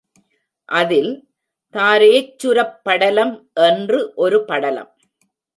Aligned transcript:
அதில் 0.69 1.11
தாரேச்சுரப் 1.73 2.73
படலம் 2.83 3.35
என்று 3.53 4.11
ஒரு 4.15 4.45
படலம். 4.45 4.91